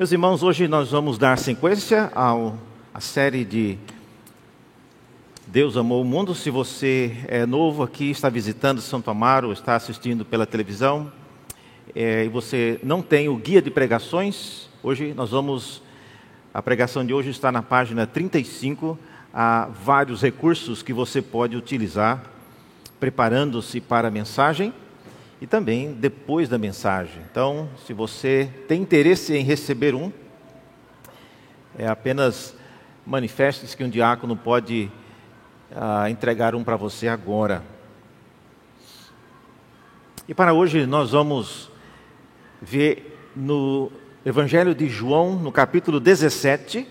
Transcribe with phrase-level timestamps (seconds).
[0.00, 3.76] Meus irmãos, hoje nós vamos dar sequência à série de
[5.46, 6.34] Deus amou o mundo.
[6.34, 11.12] Se você é novo aqui, está visitando Santo Amaro, está assistindo pela televisão,
[11.94, 15.82] é, e você não tem o guia de pregações, hoje nós vamos.
[16.54, 18.98] A pregação de hoje está na página 35.
[19.34, 22.24] Há vários recursos que você pode utilizar
[22.98, 24.72] preparando-se para a mensagem
[25.40, 27.22] e também depois da mensagem.
[27.30, 30.12] Então, se você tem interesse em receber um,
[31.78, 32.54] é apenas
[33.06, 34.90] manifeste que um diácono pode
[35.74, 37.62] ah, entregar um para você agora.
[40.28, 41.70] E para hoje nós vamos
[42.60, 43.90] ver no
[44.24, 46.86] Evangelho de João, no capítulo 17,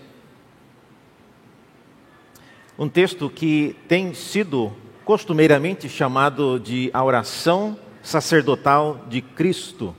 [2.76, 4.72] um texto que tem sido
[5.04, 9.94] costumeiramente chamado de a oração sacerdotal de Cristo.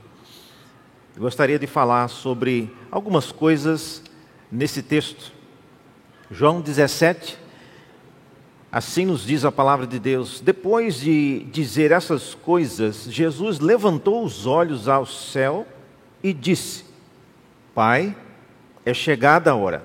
[1.14, 4.02] Eu gostaria de falar sobre algumas coisas
[4.50, 5.32] nesse texto.
[6.30, 7.38] João 17,
[8.70, 10.40] assim nos diz a palavra de Deus.
[10.40, 15.66] Depois de dizer essas coisas, Jesus levantou os olhos ao céu
[16.22, 16.84] e disse:
[17.74, 18.16] Pai,
[18.84, 19.84] é chegada a hora.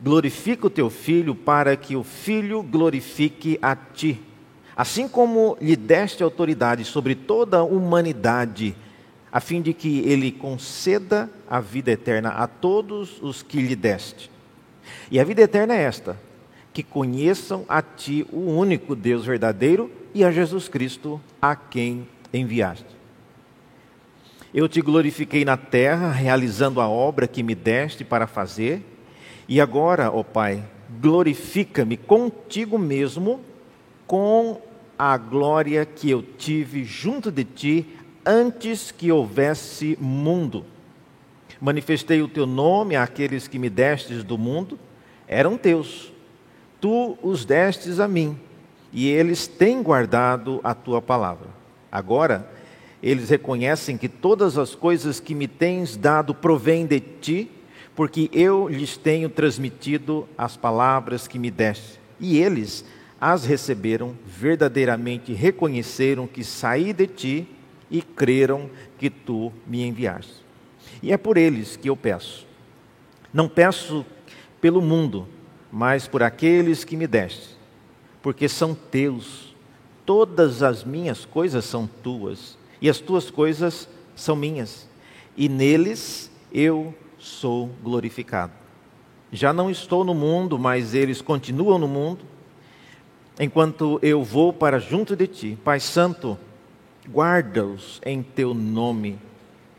[0.00, 4.29] Glorifica o teu filho para que o filho glorifique a ti
[4.80, 8.74] assim como lhe deste autoridade sobre toda a humanidade,
[9.30, 14.30] a fim de que ele conceda a vida eterna a todos os que lhe deste.
[15.10, 16.18] E a vida eterna é esta:
[16.72, 22.86] que conheçam a ti o único Deus verdadeiro e a Jesus Cristo, a quem enviaste.
[24.54, 28.82] Eu te glorifiquei na terra, realizando a obra que me deste para fazer,
[29.46, 30.64] e agora, ó Pai,
[31.02, 33.40] glorifica-me contigo mesmo
[34.06, 34.69] com
[35.02, 37.86] a glória que eu tive junto de ti
[38.22, 40.66] antes que houvesse mundo.
[41.58, 44.78] Manifestei o teu nome àqueles que me destes do mundo,
[45.26, 46.12] eram teus.
[46.82, 48.38] Tu os destes a mim,
[48.92, 51.48] e eles têm guardado a tua palavra.
[51.90, 52.46] Agora,
[53.02, 57.50] eles reconhecem que todas as coisas que me tens dado provêm de ti,
[57.96, 61.98] porque eu lhes tenho transmitido as palavras que me deste.
[62.20, 62.84] E eles
[63.20, 67.48] as receberam, verdadeiramente reconheceram que saí de ti
[67.90, 70.42] e creram que tu me enviaste.
[71.02, 72.46] E é por eles que eu peço.
[73.32, 74.06] Não peço
[74.60, 75.28] pelo mundo,
[75.70, 77.56] mas por aqueles que me deste,
[78.22, 79.54] porque são teus.
[80.06, 84.88] Todas as minhas coisas são tuas, e as tuas coisas são minhas,
[85.36, 88.52] e neles eu sou glorificado.
[89.30, 92.24] Já não estou no mundo, mas eles continuam no mundo
[93.40, 95.58] enquanto eu vou para junto de ti.
[95.64, 96.38] Pai Santo,
[97.08, 99.18] guarda-os em teu nome,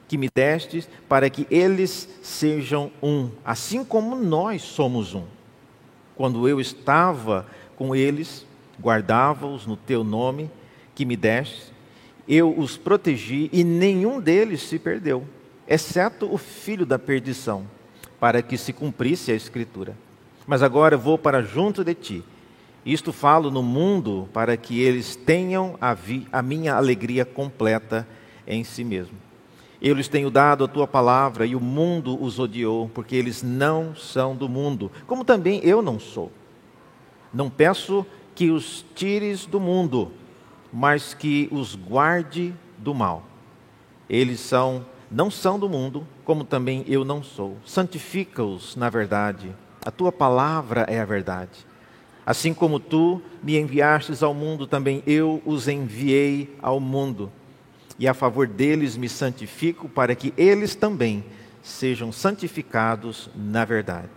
[0.07, 5.25] que me destes, para que eles sejam um, assim como nós somos um.
[6.15, 7.45] Quando eu estava
[7.75, 8.45] com eles,
[8.81, 10.49] guardava-os no teu nome,
[10.95, 11.71] que me deste,
[12.27, 15.23] eu os protegi e nenhum deles se perdeu,
[15.67, 17.65] exceto o filho da perdição,
[18.19, 19.95] para que se cumprisse a Escritura.
[20.47, 22.23] Mas agora vou para junto de ti
[22.85, 28.07] isto falo no mundo para que eles tenham a, vi, a minha alegria completa
[28.47, 29.17] em si mesmo.
[29.81, 33.95] Eu lhes tenho dado a tua palavra e o mundo os odiou, porque eles não
[33.95, 36.31] são do mundo, como também eu não sou.
[37.33, 38.05] Não peço
[38.35, 40.11] que os tires do mundo,
[40.71, 43.23] mas que os guarde do mal.
[44.09, 47.57] Eles são, não são do mundo, como também eu não sou.
[47.65, 49.55] Santifica-os na verdade.
[49.83, 51.70] A tua palavra é a verdade.
[52.25, 57.31] Assim como tu me enviastes ao mundo, também eu os enviei ao mundo.
[57.97, 61.23] E a favor deles me santifico, para que eles também
[61.61, 64.09] sejam santificados na verdade.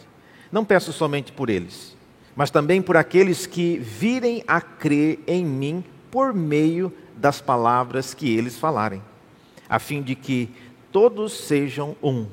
[0.50, 1.96] Não peço somente por eles,
[2.36, 8.34] mas também por aqueles que virem a crer em mim por meio das palavras que
[8.36, 9.02] eles falarem,
[9.68, 10.48] a fim de que
[10.92, 12.26] todos sejam um.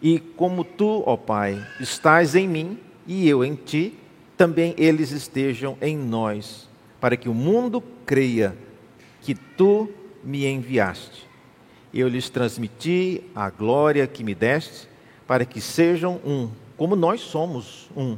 [0.00, 3.98] E como tu, ó Pai, estás em mim e eu em ti,
[4.36, 6.68] também eles estejam em nós,
[7.00, 8.56] para que o mundo creia
[9.20, 9.90] que tu
[10.22, 11.26] me enviaste.
[11.92, 14.88] Eu lhes transmiti a glória que me deste,
[15.26, 18.16] para que sejam um, como nós somos um.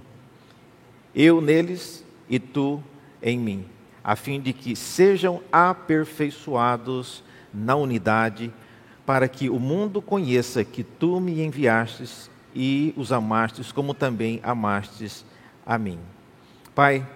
[1.14, 2.82] Eu neles e tu
[3.22, 3.64] em mim,
[4.02, 8.52] a fim de que sejam aperfeiçoados na unidade,
[9.06, 15.24] para que o mundo conheça que tu me enviastes e os amastes como também amastes
[15.64, 15.98] a mim.
[16.74, 17.06] Pai,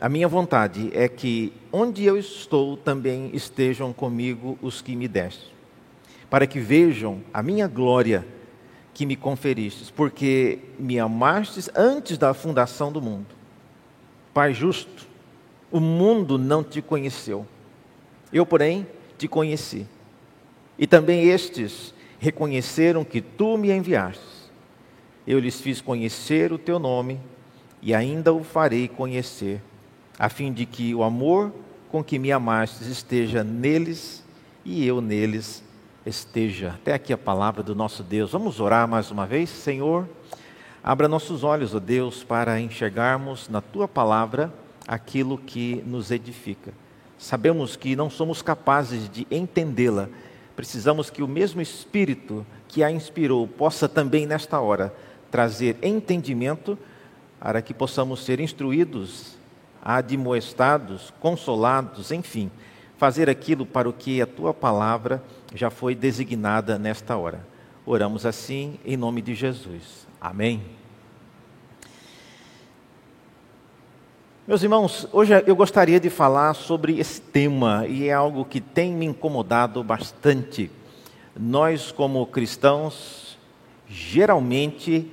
[0.00, 5.52] a minha vontade é que onde eu estou também estejam comigo os que me deste,
[6.30, 8.26] para que vejam a minha glória
[8.94, 13.26] que me conferistes, porque me amastes antes da fundação do mundo.
[14.34, 15.08] Pai justo,
[15.70, 17.46] o mundo não te conheceu,
[18.32, 18.86] eu, porém,
[19.16, 19.86] te conheci.
[20.78, 24.22] E também estes reconheceram que tu me enviaste.
[25.26, 27.20] Eu lhes fiz conhecer o teu nome
[27.80, 29.60] e ainda o farei conhecer,
[30.18, 31.52] a fim de que o amor
[31.90, 34.22] com que me amastes esteja neles
[34.64, 35.62] e eu neles
[36.04, 36.70] esteja.
[36.70, 38.32] Até aqui a palavra do nosso Deus.
[38.32, 39.48] Vamos orar mais uma vez?
[39.48, 40.08] Senhor,
[40.82, 44.52] abra nossos olhos, ó Deus, para enxergarmos na tua palavra
[44.86, 46.72] aquilo que nos edifica.
[47.18, 50.08] Sabemos que não somos capazes de entendê-la.
[50.54, 54.94] Precisamos que o mesmo Espírito que a inspirou possa também, nesta hora,
[55.30, 56.78] trazer entendimento
[57.40, 59.36] para que possamos ser instruídos,
[59.82, 62.50] admoestados, consolados, enfim,
[62.96, 65.22] fazer aquilo para o que a tua palavra
[65.54, 67.46] já foi designada nesta hora.
[67.86, 70.06] Oramos assim em nome de Jesus.
[70.20, 70.62] Amém.
[74.46, 78.92] Meus irmãos, hoje eu gostaria de falar sobre esse tema e é algo que tem
[78.92, 80.70] me incomodado bastante.
[81.38, 83.38] Nós, como cristãos,
[83.86, 85.10] geralmente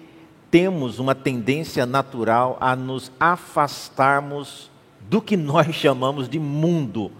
[0.56, 4.72] temos uma tendência natural a nos afastarmos
[5.02, 7.12] do que nós chamamos de mundo,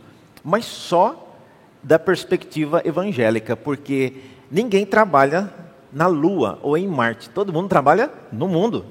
[0.42, 1.36] mas só
[1.84, 5.54] da perspectiva evangélica, porque ninguém trabalha
[5.92, 8.86] na Lua ou em Marte, todo mundo trabalha no mundo.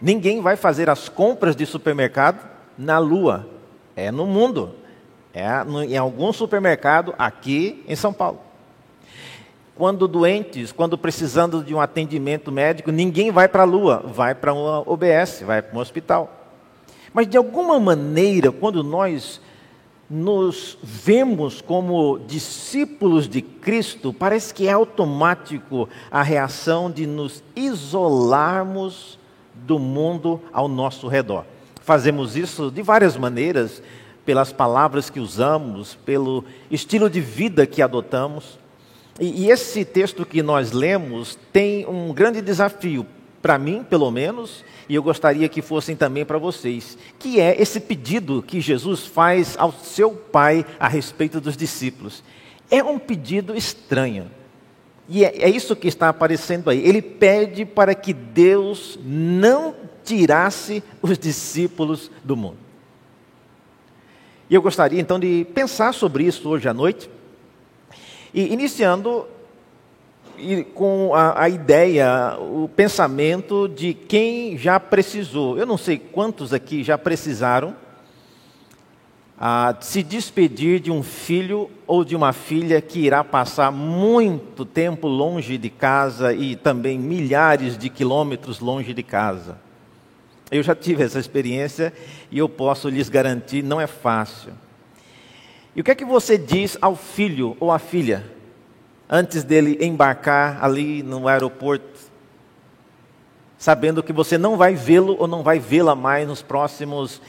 [0.00, 3.46] Ninguém vai fazer as compras de supermercado na Lua,
[3.94, 4.74] é no mundo,
[5.34, 5.46] é
[5.90, 8.40] em algum supermercado aqui em São Paulo.
[9.74, 14.52] Quando doentes, quando precisando de um atendimento médico, ninguém vai para a lua, vai para
[14.52, 16.30] uma OBS, vai para um hospital.
[17.12, 19.40] Mas de alguma maneira, quando nós
[20.08, 29.18] nos vemos como discípulos de Cristo, parece que é automático a reação de nos isolarmos
[29.54, 31.46] do mundo ao nosso redor.
[31.80, 33.82] Fazemos isso de várias maneiras,
[34.24, 38.58] pelas palavras que usamos, pelo estilo de vida que adotamos.
[39.20, 43.06] E, e esse texto que nós lemos tem um grande desafio,
[43.40, 47.80] para mim, pelo menos, e eu gostaria que fossem também para vocês, que é esse
[47.80, 52.22] pedido que Jesus faz ao seu Pai a respeito dos discípulos.
[52.70, 54.30] É um pedido estranho.
[55.08, 56.78] E é, é isso que está aparecendo aí.
[56.86, 59.74] Ele pede para que Deus não
[60.04, 62.58] tirasse os discípulos do mundo.
[64.48, 67.10] E eu gostaria então de pensar sobre isso hoje à noite
[68.32, 69.26] e iniciando
[70.74, 75.58] com a, a, ideia, o pensamento de quem já precisou.
[75.58, 77.76] Eu não sei quantos aqui já precisaram
[79.44, 85.08] ah, se despedir de um filho ou de uma filha que irá passar muito tempo
[85.08, 89.58] longe de casa e também milhares de quilômetros longe de casa.
[90.48, 91.92] Eu já tive essa experiência
[92.30, 94.52] e eu posso lhes garantir, não é fácil.
[95.74, 98.24] E o que é que você diz ao filho ou à filha
[99.08, 102.00] antes dele embarcar ali no aeroporto,
[103.58, 107.20] sabendo que você não vai vê-lo ou não vai vê-la mais nos próximos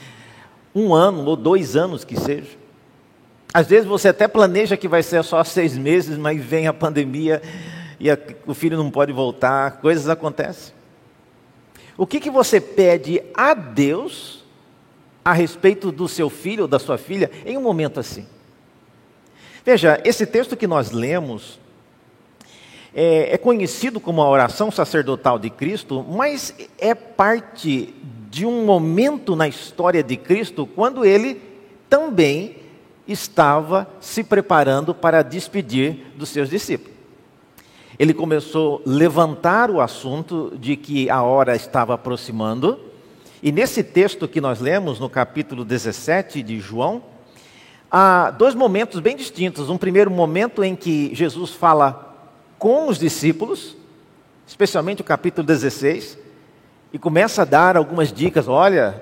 [0.74, 2.50] um ano ou dois anos que seja?
[3.52, 7.40] Às vezes você até planeja que vai ser só seis meses, mas vem a pandemia
[8.00, 10.74] e a, o filho não pode voltar, coisas acontecem.
[11.96, 14.44] O que, que você pede a Deus
[15.24, 18.26] a respeito do seu filho ou da sua filha em um momento assim?
[19.64, 21.58] Veja, esse texto que nós lemos
[22.94, 27.94] é, é conhecido como a oração sacerdotal de Cristo, mas é parte
[28.30, 31.40] de um momento na história de Cristo quando ele
[31.88, 32.56] também
[33.08, 36.92] estava se preparando para despedir dos seus discípulos.
[37.98, 42.78] Ele começou a levantar o assunto de que a hora estava aproximando,
[43.42, 47.13] e nesse texto que nós lemos, no capítulo 17 de João,
[47.96, 49.70] há dois momentos bem distintos.
[49.70, 52.12] Um primeiro momento em que Jesus fala
[52.58, 53.76] com os discípulos,
[54.44, 56.18] especialmente o capítulo 16,
[56.92, 58.48] e começa a dar algumas dicas.
[58.48, 59.00] Olha,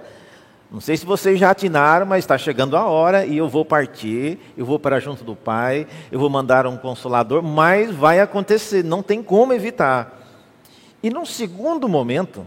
[0.70, 4.38] não sei se vocês já atinaram, mas está chegando a hora e eu vou partir,
[4.58, 9.02] eu vou para junto do Pai, eu vou mandar um consolador, mas vai acontecer, não
[9.02, 10.20] tem como evitar.
[11.02, 12.46] E num segundo momento,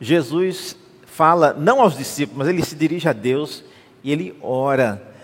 [0.00, 3.64] Jesus fala, não aos discípulos, mas ele se dirige a Deus
[4.04, 5.15] e ele ora.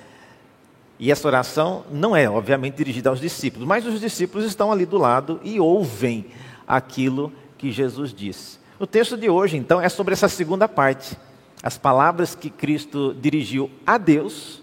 [1.03, 4.97] E essa oração não é, obviamente, dirigida aos discípulos, mas os discípulos estão ali do
[4.97, 6.27] lado e ouvem
[6.65, 8.61] aquilo que Jesus disse.
[8.79, 11.17] O texto de hoje, então, é sobre essa segunda parte,
[11.61, 14.63] as palavras que Cristo dirigiu a Deus,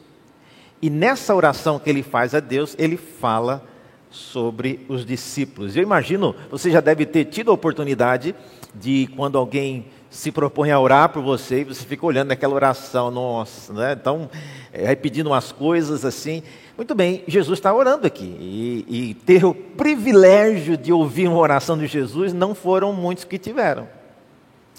[0.81, 3.61] e nessa oração que ele faz a Deus, ele fala
[4.09, 5.75] sobre os discípulos.
[5.75, 8.33] Eu imagino, você já deve ter tido a oportunidade
[8.73, 13.11] de quando alguém se propõe a orar por você e você fica olhando aquela oração,
[13.11, 13.93] nossa, né?
[13.99, 14.29] Então,
[14.73, 16.41] é, pedindo umas coisas assim.
[16.75, 18.35] Muito bem, Jesus está orando aqui.
[18.39, 23.37] E, e ter o privilégio de ouvir uma oração de Jesus não foram muitos que
[23.37, 23.87] tiveram.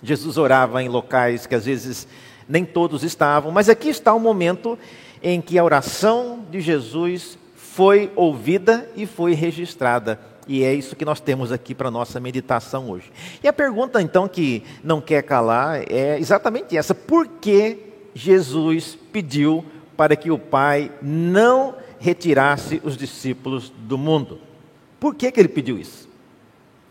[0.03, 2.09] Jesus orava em locais que às vezes
[2.49, 4.79] nem todos estavam, mas aqui está o momento
[5.23, 10.19] em que a oração de Jesus foi ouvida e foi registrada.
[10.49, 13.11] E é isso que nós temos aqui para a nossa meditação hoje.
[13.43, 17.79] E a pergunta, então, que não quer calar é exatamente essa: por que
[18.15, 19.65] Jesus pediu
[19.97, 24.41] para que o Pai não retirasse os discípulos do mundo?
[24.99, 26.09] Por que, que ele pediu isso?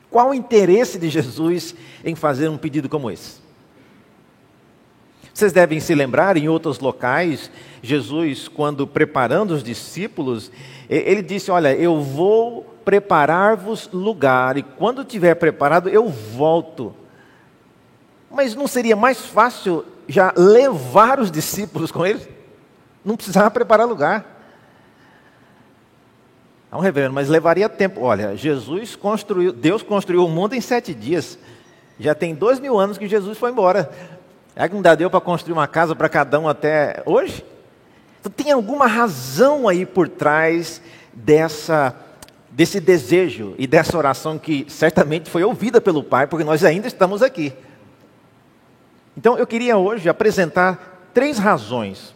[0.10, 3.40] Qual o interesse de Jesus em fazer um pedido como esse?
[5.34, 7.50] Vocês devem se lembrar, em outros locais,
[7.82, 10.52] Jesus, quando preparando os discípulos,
[10.90, 16.92] ele disse: Olha, eu vou preparar-vos lugar, e quando tiver preparado, eu volto.
[18.32, 22.28] Mas não seria mais fácil já levar os discípulos com ele?
[23.06, 24.26] Não precisava preparar lugar.
[26.72, 28.02] Não, reverendo, mas levaria tempo.
[28.02, 31.38] Olha, Jesus construiu, Deus construiu o mundo em sete dias.
[32.00, 33.92] Já tem dois mil anos que Jesus foi embora.
[34.56, 37.46] É que não dá deu para construir uma casa para cada um até hoje?
[38.20, 40.82] Então, tem alguma razão aí por trás
[41.14, 41.96] dessa,
[42.52, 47.22] desse desejo e dessa oração que certamente foi ouvida pelo Pai, porque nós ainda estamos
[47.22, 47.54] aqui.
[49.16, 52.14] Então eu queria hoje apresentar três razões,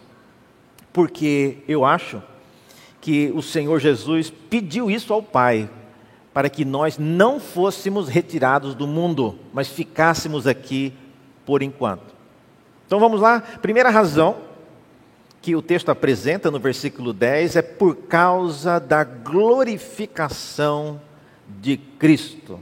[0.91, 2.21] porque eu acho
[3.01, 5.69] que o Senhor Jesus pediu isso ao Pai,
[6.33, 10.93] para que nós não fôssemos retirados do mundo, mas ficássemos aqui
[11.45, 12.13] por enquanto.
[12.87, 14.52] Então vamos lá, primeira razão
[15.43, 21.01] que o texto apresenta no versículo 10 é por causa da glorificação
[21.61, 22.61] de Cristo.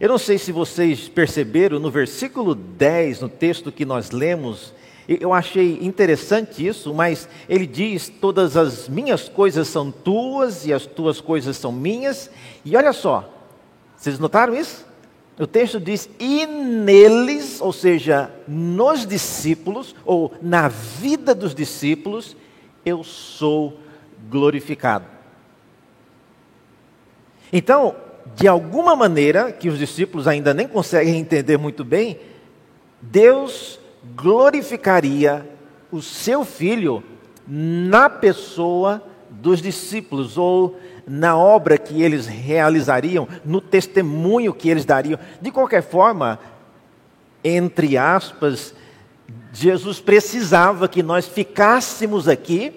[0.00, 4.72] Eu não sei se vocês perceberam no versículo 10, no texto que nós lemos,
[5.06, 10.86] eu achei interessante isso, mas ele diz: Todas as minhas coisas são tuas e as
[10.86, 12.30] tuas coisas são minhas.
[12.64, 13.30] E olha só,
[13.94, 14.85] vocês notaram isso?
[15.38, 22.36] O texto diz: e neles, ou seja, nos discípulos, ou na vida dos discípulos,
[22.84, 23.78] eu sou
[24.28, 25.04] glorificado.
[27.52, 27.94] Então,
[28.34, 32.18] de alguma maneira, que os discípulos ainda nem conseguem entender muito bem,
[33.00, 33.78] Deus
[34.14, 35.48] glorificaria
[35.92, 37.02] o seu filho
[37.46, 40.76] na pessoa dos discípulos, ou
[41.06, 45.18] na obra que eles realizariam, no testemunho que eles dariam.
[45.40, 46.38] De qualquer forma,
[47.44, 48.74] entre aspas,
[49.52, 52.72] Jesus precisava que nós ficássemos aqui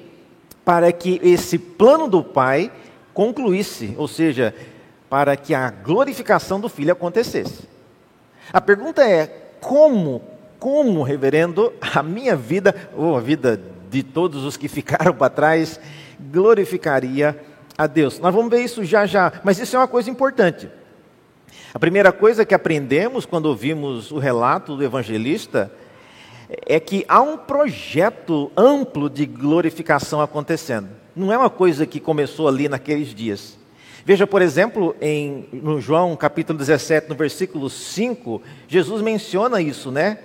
[0.63, 2.71] para que esse plano do Pai
[3.13, 4.53] concluísse, ou seja,
[5.09, 7.67] para que a glorificação do Filho acontecesse.
[8.53, 9.25] A pergunta é:
[9.59, 10.21] como,
[10.59, 13.59] como, reverendo, a minha vida, ou a vida
[13.89, 15.79] de todos os que ficaram para trás,
[16.19, 17.35] glorificaria
[17.79, 18.19] a Deus.
[18.19, 20.69] Nós vamos ver isso já já, mas isso é uma coisa importante.
[21.73, 25.71] A primeira coisa que aprendemos quando ouvimos o relato do evangelista
[26.65, 30.89] é que há um projeto amplo de glorificação acontecendo.
[31.15, 33.57] Não é uma coisa que começou ali naqueles dias.
[34.03, 40.17] Veja, por exemplo, em, no João capítulo 17, no versículo 5, Jesus menciona isso, né?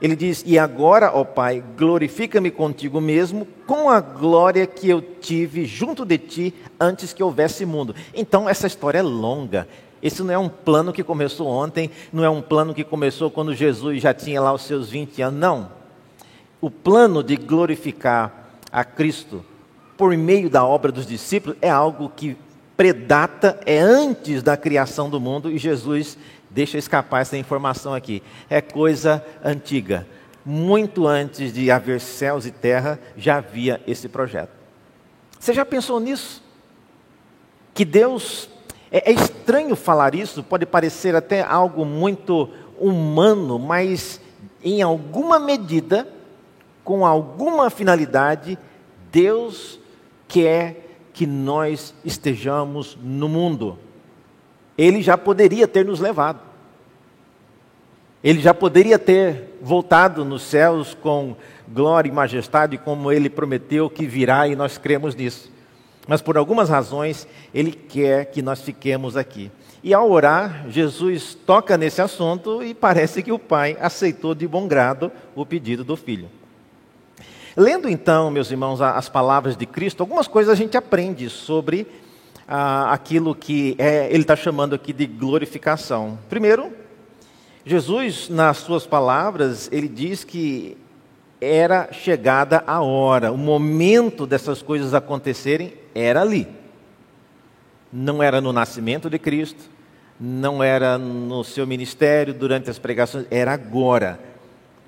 [0.00, 5.66] Ele diz: E agora, ó Pai, glorifica-me contigo mesmo, com a glória que eu tive
[5.66, 7.94] junto de ti antes que houvesse mundo.
[8.14, 9.68] Então, essa história é longa.
[10.02, 13.54] Esse não é um plano que começou ontem, não é um plano que começou quando
[13.54, 15.38] Jesus já tinha lá os seus 20 anos.
[15.38, 15.70] Não.
[16.60, 19.44] O plano de glorificar a Cristo
[19.96, 22.36] por meio da obra dos discípulos é algo que
[22.80, 26.16] predata, é antes da criação do mundo e Jesus
[26.50, 28.22] Deixa escapar essa informação aqui.
[28.48, 30.06] É coisa antiga.
[30.44, 34.50] Muito antes de haver céus e terra, já havia esse projeto.
[35.38, 36.42] Você já pensou nisso?
[37.72, 38.50] Que Deus.
[38.90, 44.20] É, é estranho falar isso, pode parecer até algo muito humano, mas
[44.64, 46.08] em alguma medida,
[46.82, 48.58] com alguma finalidade,
[49.12, 49.78] Deus
[50.26, 53.78] quer que nós estejamos no mundo
[54.80, 56.40] ele já poderia ter nos levado.
[58.24, 61.36] Ele já poderia ter voltado nos céus com
[61.68, 65.52] glória e majestade, como ele prometeu que virá, e nós cremos nisso.
[66.08, 69.50] Mas por algumas razões, ele quer que nós fiquemos aqui.
[69.84, 74.66] E ao orar, Jesus toca nesse assunto e parece que o pai aceitou de bom
[74.66, 76.28] grado o pedido do filho.
[77.54, 81.86] Lendo então, meus irmãos, as palavras de Cristo, algumas coisas a gente aprende sobre
[82.52, 86.18] ah, aquilo que é, ele está chamando aqui de glorificação.
[86.28, 86.72] Primeiro,
[87.64, 90.76] Jesus, nas suas palavras, ele diz que
[91.40, 96.48] era chegada a hora, o momento dessas coisas acontecerem era ali.
[97.92, 99.70] Não era no nascimento de Cristo,
[100.18, 104.29] não era no seu ministério, durante as pregações, era agora.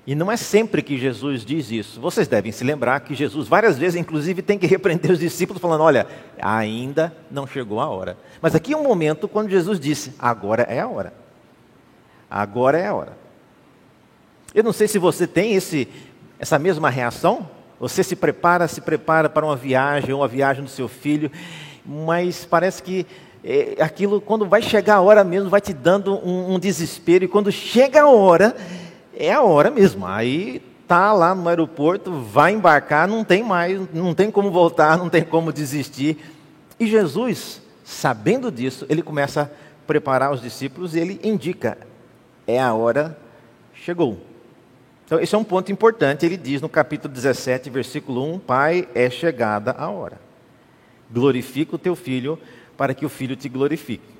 [0.05, 2.01] E não é sempre que Jesus diz isso.
[2.01, 5.81] Vocês devem se lembrar que Jesus, várias vezes, inclusive, tem que repreender os discípulos, falando:
[5.81, 6.05] Olha,
[6.41, 8.17] ainda não chegou a hora.
[8.41, 11.13] Mas aqui é um momento quando Jesus disse: Agora é a hora.
[12.29, 13.17] Agora é a hora.
[14.53, 15.87] Eu não sei se você tem esse,
[16.37, 17.49] essa mesma reação.
[17.79, 21.31] Você se prepara, se prepara para uma viagem, ou uma viagem do seu filho,
[21.85, 23.05] mas parece que
[23.43, 27.27] é, aquilo, quando vai chegar a hora mesmo, vai te dando um, um desespero, e
[27.27, 28.55] quando chega a hora,
[29.17, 30.05] é a hora mesmo.
[30.05, 35.09] Aí tá lá no aeroporto, vai embarcar, não tem mais, não tem como voltar, não
[35.09, 36.17] tem como desistir.
[36.79, 39.49] E Jesus, sabendo disso, ele começa a
[39.85, 41.77] preparar os discípulos e ele indica:
[42.45, 43.17] é a hora
[43.73, 44.19] chegou.
[45.05, 46.25] Então, esse é um ponto importante.
[46.25, 50.19] Ele diz no capítulo 17, versículo 1: Pai, é chegada a hora.
[51.11, 52.39] Glorifica o teu filho,
[52.75, 54.12] para que o filho te glorifique.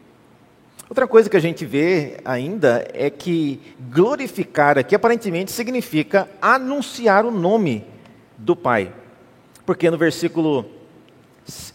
[0.89, 3.59] Outra coisa que a gente vê ainda é que
[3.89, 7.85] glorificar aqui aparentemente significa anunciar o nome
[8.37, 8.93] do Pai.
[9.65, 10.65] Porque no versículo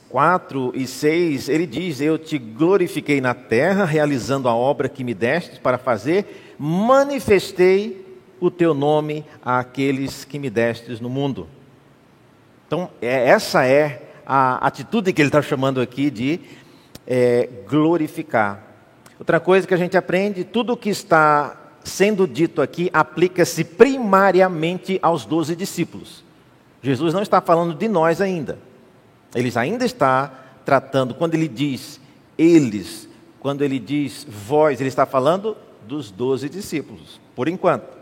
[0.09, 5.15] 4 e 6 ele diz: Eu te glorifiquei na terra, realizando a obra que me
[5.15, 8.07] deste para fazer, manifestei
[8.41, 11.49] o teu nome àqueles que me destes no mundo.
[12.67, 16.41] Então, é, essa é a atitude que ele está chamando aqui de
[17.07, 18.68] é, glorificar.
[19.19, 24.99] Outra coisa que a gente aprende: tudo o que está sendo dito aqui aplica-se primariamente
[25.03, 26.25] aos doze discípulos.
[26.83, 28.59] Jesus não está falando de nós ainda.
[29.35, 30.33] Ele ainda está
[30.65, 32.01] tratando, quando ele diz
[32.37, 33.09] eles,
[33.41, 37.98] quando ele diz vós, ele está falando dos doze discípulos, por enquanto.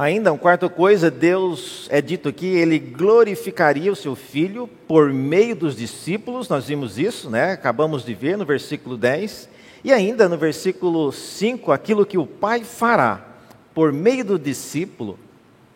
[0.00, 5.56] Ainda, uma quarta coisa, Deus é dito aqui, ele glorificaria o seu filho por meio
[5.56, 7.50] dos discípulos, nós vimos isso, né?
[7.50, 9.48] Acabamos de ver no versículo 10.
[9.82, 13.26] E ainda no versículo 5, aquilo que o Pai fará
[13.74, 15.18] por meio do discípulo,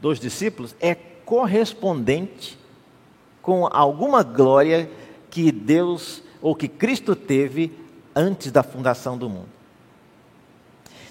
[0.01, 2.57] dos discípulos, é correspondente
[3.43, 4.89] com alguma glória
[5.33, 7.73] que Deus ou que Cristo teve
[8.15, 9.51] antes da fundação do mundo.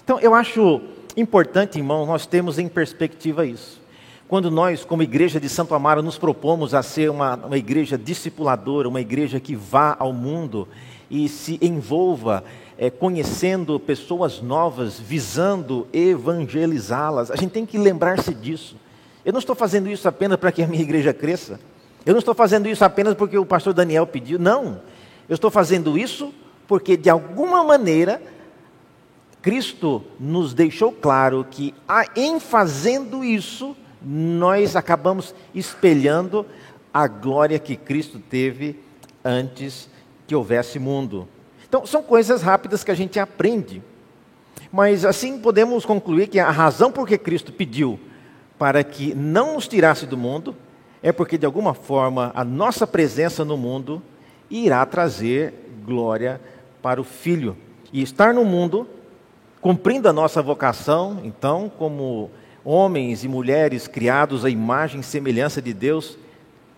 [0.02, 0.80] Então, eu acho
[1.16, 3.80] importante, irmão, nós temos em perspectiva isso.
[4.28, 8.88] Quando nós, como igreja de Santo Amaro, nos propomos a ser uma, uma igreja discipuladora,
[8.88, 10.66] uma igreja que vá ao mundo
[11.10, 12.42] e se envolva
[12.78, 18.76] é, conhecendo pessoas novas, visando evangelizá-las, a gente tem que lembrar-se disso.
[19.24, 21.60] Eu não estou fazendo isso apenas para que a minha igreja cresça.
[22.04, 24.38] Eu não estou fazendo isso apenas porque o pastor Daniel pediu.
[24.38, 24.80] Não.
[25.28, 26.32] Eu estou fazendo isso
[26.66, 28.20] porque, de alguma maneira,
[29.42, 31.74] Cristo nos deixou claro que,
[32.14, 36.46] em fazendo isso, nós acabamos espelhando
[36.94, 38.78] a glória que Cristo teve
[39.24, 39.90] antes
[40.28, 41.28] que houvesse mundo.
[41.68, 43.82] Então, são coisas rápidas que a gente aprende.
[44.70, 47.98] Mas assim podemos concluir que a razão por que Cristo pediu
[48.58, 50.54] para que não nos tirasse do mundo
[51.02, 54.00] é porque, de alguma forma, a nossa presença no mundo
[54.48, 55.52] irá trazer
[55.84, 56.40] glória
[56.80, 57.56] para o Filho.
[57.92, 58.86] E estar no mundo
[59.62, 62.32] Cumprindo a nossa vocação, então, como
[62.64, 66.18] homens e mulheres criados à imagem e semelhança de Deus,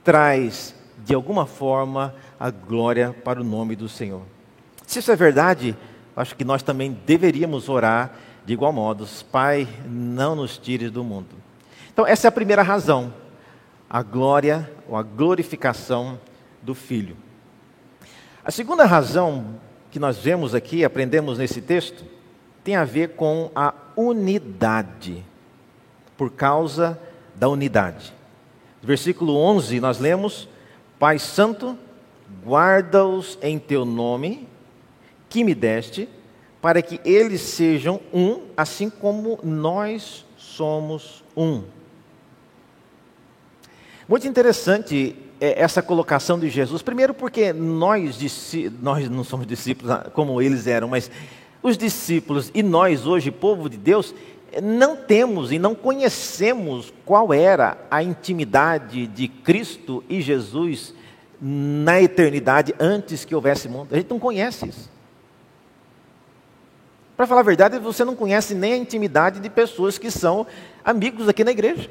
[0.05, 4.21] traz, de alguma forma, a glória para o nome do Senhor.
[4.87, 5.75] Se isso é verdade,
[6.15, 8.13] acho que nós também deveríamos orar
[8.45, 11.37] de igual modo: Pai, não nos tires do mundo.
[11.91, 13.15] Então, essa é a primeira razão,
[13.89, 16.21] a glória ou a glorificação
[16.61, 17.17] do Filho.
[18.45, 19.59] A segunda razão
[19.91, 22.05] que nós vemos aqui, aprendemos nesse texto,
[22.65, 25.23] tem a ver com a unidade,
[26.17, 26.99] por causa
[27.35, 28.13] da unidade.
[28.83, 30.49] Versículo 11, nós lemos:
[30.99, 31.79] Pai Santo,
[32.45, 34.49] guarda-os em teu nome,
[35.29, 36.09] que me deste,
[36.63, 41.63] para que eles sejam um, assim como nós somos um.
[44.09, 46.83] Muito interessante é, essa colocação de Jesus.
[46.83, 48.19] Primeiro, porque nós,
[48.81, 51.11] nós não somos discípulos ah, como eles eram, mas
[51.65, 54.15] os discípulos e nós, hoje, povo de Deus,
[54.63, 60.95] não temos e não conhecemos qual era a intimidade de Cristo e Jesus
[61.41, 63.89] na eternidade antes que houvesse mundo.
[63.93, 64.91] A gente não conhece isso.
[67.17, 70.47] Para falar a verdade, você não conhece nem a intimidade de pessoas que são
[70.85, 71.91] amigos aqui na igreja.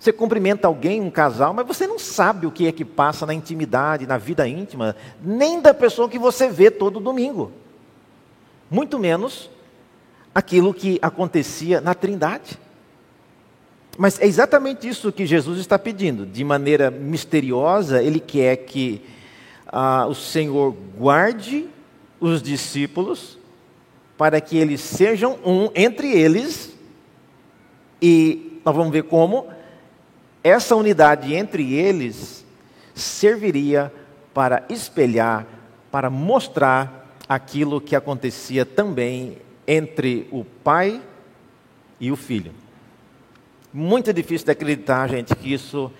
[0.00, 3.34] Você cumprimenta alguém, um casal, mas você não sabe o que é que passa na
[3.34, 7.52] intimidade, na vida íntima, nem da pessoa que você vê todo domingo.
[8.70, 9.50] Muito menos
[10.34, 12.58] aquilo que acontecia na Trindade.
[13.96, 16.26] Mas é exatamente isso que Jesus está pedindo.
[16.26, 19.02] De maneira misteriosa, Ele quer que
[19.66, 21.68] ah, o Senhor guarde
[22.20, 23.38] os discípulos
[24.16, 26.76] para que eles sejam um entre eles.
[28.00, 29.46] E nós vamos ver como
[30.42, 32.44] essa unidade entre eles
[32.94, 33.92] serviria
[34.32, 35.46] para espelhar,
[35.90, 41.02] para mostrar aquilo que acontecia também entre o pai
[42.00, 42.52] e o filho.
[43.72, 45.90] Muito difícil de acreditar, gente, que isso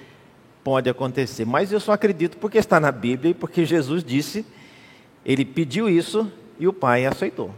[0.62, 1.44] pode acontecer.
[1.44, 4.46] Mas eu só acredito porque está na Bíblia e porque Jesus disse,
[5.24, 7.50] ele pediu isso e o Pai aceitou.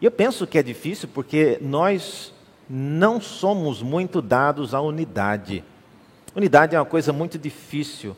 [0.00, 2.32] E eu penso que é difícil porque nós
[2.68, 5.64] não somos muito dados à unidade.
[6.34, 8.16] Unidade é uma coisa muito difícil.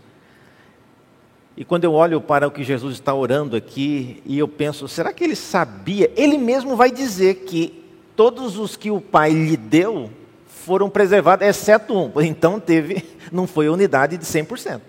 [1.56, 5.12] E quando eu olho para o que Jesus está orando aqui, e eu penso, será
[5.12, 6.12] que ele sabia?
[6.14, 7.82] Ele mesmo vai dizer que
[8.14, 10.10] todos os que o Pai lhe deu
[10.46, 12.12] foram preservados, exceto um.
[12.20, 14.80] Então teve, não foi unidade de 100%.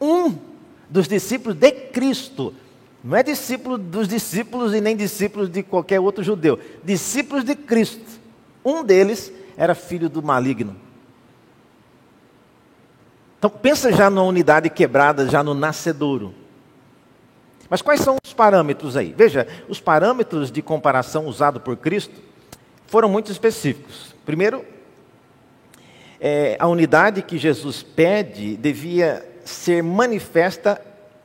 [0.00, 0.36] Um
[0.88, 2.54] dos discípulos de Cristo,
[3.02, 8.20] não é discípulo dos discípulos e nem discípulos de qualquer outro judeu, discípulos de Cristo.
[8.64, 10.76] Um deles era filho do maligno.
[13.42, 16.32] Então pensa já na unidade quebrada, já no nascedouro.
[17.68, 19.12] Mas quais são os parâmetros aí?
[19.12, 22.14] Veja, os parâmetros de comparação usados por Cristo
[22.86, 24.14] foram muito específicos.
[24.24, 24.64] Primeiro,
[26.20, 30.80] é, a unidade que Jesus pede devia ser manifesta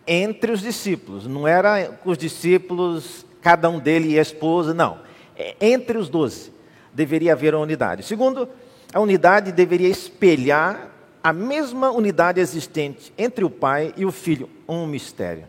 [0.08, 1.28] entre os discípulos.
[1.28, 4.98] Não era os discípulos, cada um deles e a esposa, não.
[5.36, 6.52] É, entre os doze
[6.92, 8.02] deveria haver uma unidade.
[8.02, 8.50] Segundo,
[8.92, 10.97] a unidade deveria espelhar
[11.28, 15.44] a mesma unidade existente entre o pai e o filho, um mistério.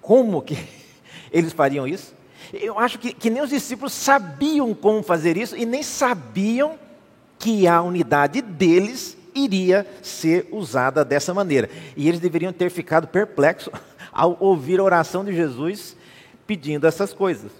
[0.00, 0.58] Como que
[1.30, 2.12] eles fariam isso?
[2.52, 6.76] Eu acho que, que nem os discípulos sabiam como fazer isso e nem sabiam
[7.38, 11.70] que a unidade deles iria ser usada dessa maneira.
[11.96, 13.72] E eles deveriam ter ficado perplexos
[14.10, 15.96] ao ouvir a oração de Jesus
[16.44, 17.52] pedindo essas coisas.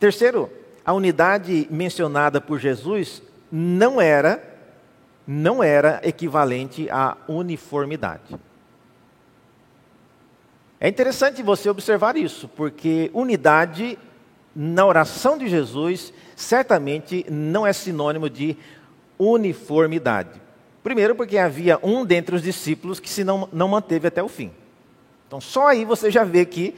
[0.00, 0.50] Terceiro,
[0.82, 4.53] a unidade mencionada por Jesus não era
[5.26, 8.36] não era equivalente à uniformidade.
[10.80, 13.98] É interessante você observar isso, porque unidade
[14.54, 18.56] na oração de Jesus certamente não é sinônimo de
[19.18, 20.40] uniformidade.
[20.82, 24.52] Primeiro, porque havia um dentre os discípulos que se não, não manteve até o fim.
[25.26, 26.74] Então, só aí você já vê que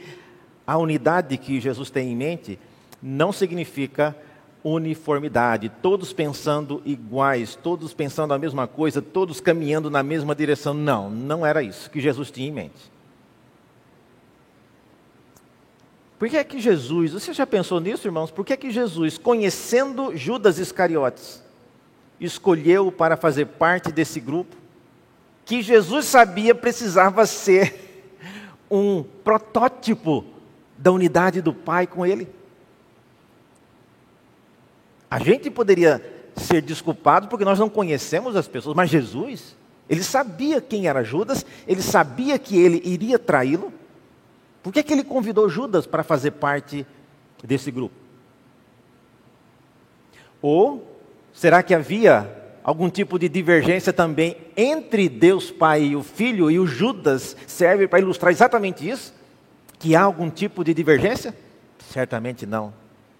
[0.65, 2.57] a unidade que Jesus tem em mente
[3.01, 4.15] não significa
[4.63, 10.73] uniformidade, todos pensando iguais, todos pensando a mesma coisa, todos caminhando na mesma direção.
[10.73, 12.91] Não, não era isso que Jesus tinha em mente.
[16.17, 18.31] Por que é que Jesus, você já pensou nisso, irmãos?
[18.31, 21.43] Por que é que Jesus, conhecendo Judas Iscariotes,
[22.19, 24.55] escolheu para fazer parte desse grupo?
[25.45, 28.09] Que Jesus sabia precisava ser
[28.69, 30.25] um protótipo
[30.75, 32.27] da unidade do Pai com ele.
[35.09, 36.01] A gente poderia
[36.35, 39.55] ser desculpado porque nós não conhecemos as pessoas, mas Jesus,
[39.89, 43.73] ele sabia quem era Judas, ele sabia que ele iria traí-lo.
[44.61, 46.85] Por que, que ele convidou Judas para fazer parte
[47.43, 47.95] desse grupo?
[50.41, 50.99] Ou
[51.33, 52.29] será que havia
[52.63, 57.87] algum tipo de divergência também entre Deus Pai e o Filho, e o Judas serve
[57.87, 59.13] para ilustrar exatamente isso?
[59.79, 61.33] Que há algum tipo de divergência?
[61.79, 62.73] Certamente não.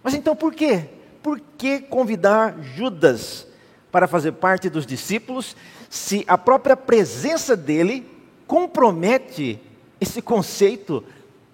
[0.03, 0.89] Mas então por quê?
[1.27, 3.45] Por que convidar Judas
[3.91, 5.57] para fazer parte dos discípulos
[5.89, 8.09] se a própria presença dele
[8.47, 9.59] compromete
[9.99, 11.03] esse conceito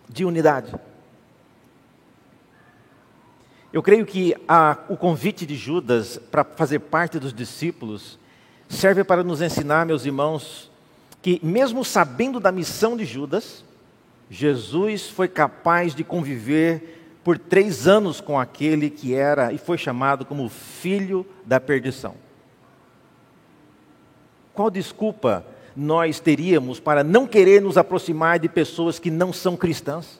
[0.07, 0.71] de unidade.
[3.73, 8.19] Eu creio que a, o convite de Judas para fazer parte dos discípulos
[8.69, 10.69] serve para nos ensinar, meus irmãos,
[11.19, 13.65] que mesmo sabendo da missão de Judas,
[14.29, 20.25] Jesus foi capaz de conviver por três anos com aquele que era e foi chamado
[20.25, 22.15] como filho da perdição.
[24.53, 30.19] Qual desculpa nós teríamos para não querer nos aproximar de pessoas que não são cristãs?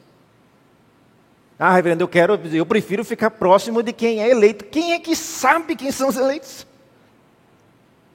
[1.60, 4.66] Ah, reverendo, eu quero, eu prefiro ficar próximo de quem é eleito.
[4.66, 6.66] Quem é que sabe quem são os eleitos?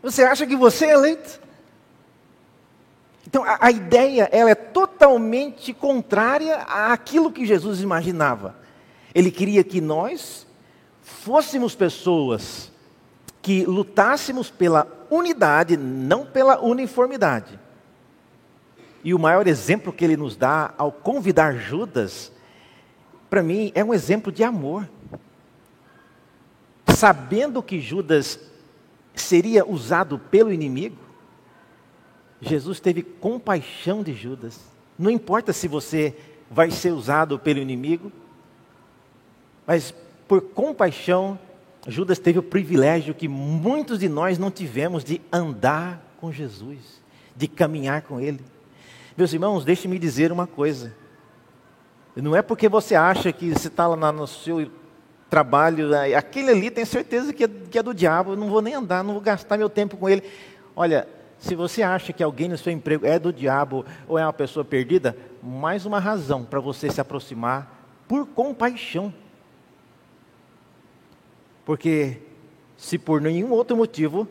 [0.02, 1.40] Você acha que você é eleito?
[3.26, 8.56] Então, a, a ideia ela é totalmente contrária àquilo que Jesus imaginava.
[9.18, 10.46] Ele queria que nós
[11.02, 12.70] fôssemos pessoas
[13.42, 17.58] que lutássemos pela unidade, não pela uniformidade.
[19.02, 22.30] E o maior exemplo que ele nos dá ao convidar Judas,
[23.28, 24.88] para mim, é um exemplo de amor.
[26.86, 28.38] Sabendo que Judas
[29.16, 30.96] seria usado pelo inimigo,
[32.40, 34.60] Jesus teve compaixão de Judas.
[34.96, 36.16] Não importa se você
[36.48, 38.12] vai ser usado pelo inimigo,
[39.68, 39.94] mas
[40.26, 41.38] por compaixão,
[41.86, 47.02] Judas teve o privilégio que muitos de nós não tivemos de andar com Jesus,
[47.36, 48.40] de caminhar com Ele.
[49.14, 50.96] Meus irmãos, deixe-me dizer uma coisa.
[52.16, 54.70] Não é porque você acha que você está lá no seu
[55.28, 58.72] trabalho, aquele ali tem certeza que é, que é do diabo, eu não vou nem
[58.72, 60.22] andar, não vou gastar meu tempo com ele.
[60.74, 61.06] Olha,
[61.38, 64.64] se você acha que alguém no seu emprego é do diabo ou é uma pessoa
[64.64, 69.12] perdida, mais uma razão para você se aproximar por compaixão.
[71.68, 72.16] Porque,
[72.78, 74.26] se por nenhum outro motivo,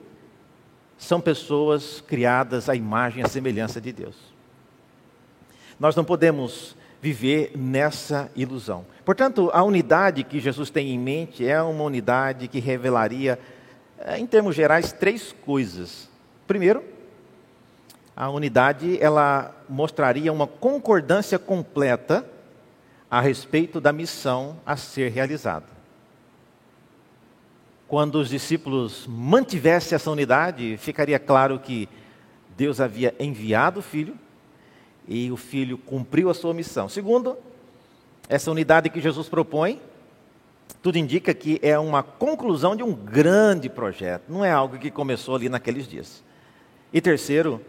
[0.98, 4.16] são pessoas criadas à imagem e à semelhança de Deus.
[5.80, 8.88] Nós não podemos viver nessa ilusão.
[9.06, 13.38] Portanto, a unidade que Jesus tem em mente é uma unidade que revelaria,
[14.00, 16.10] eh, em termos gerais, três coisas.
[16.48, 16.84] Primeiro,
[18.16, 22.28] a unidade ela mostraria uma concordância completa
[23.12, 25.77] a respeito da missão a ser realizada.
[27.88, 31.88] Quando os discípulos mantivessem essa unidade, ficaria claro que
[32.58, 34.16] Deus havia enviado o Filho
[35.08, 36.90] e o Filho cumpriu a sua missão.
[36.90, 37.38] Segundo,
[38.28, 39.80] essa unidade que Jesus propõe,
[40.82, 45.36] tudo indica que é uma conclusão de um grande projeto, não é algo que começou
[45.36, 46.22] ali naqueles dias.
[46.92, 47.62] E terceiro,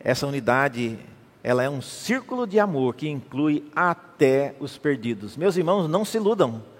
[0.00, 0.98] essa unidade,
[1.40, 5.36] ela é um círculo de amor que inclui até os perdidos.
[5.36, 6.73] Meus irmãos, não se iludam.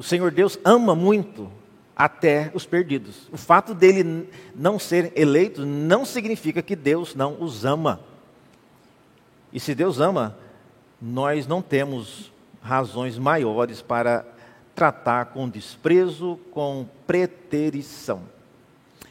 [0.00, 1.52] O Senhor Deus ama muito
[1.94, 3.28] até os perdidos.
[3.30, 8.00] O fato dele não ser eleito não significa que Deus não os ama.
[9.52, 10.38] E se Deus ama,
[11.02, 12.32] nós não temos
[12.62, 14.24] razões maiores para
[14.74, 18.22] tratar com desprezo, com preterição.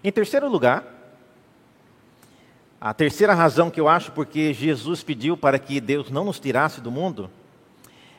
[0.04, 0.84] Em terceiro lugar,
[2.82, 6.82] a terceira razão que eu acho porque Jesus pediu para que Deus não nos tirasse
[6.82, 7.30] do mundo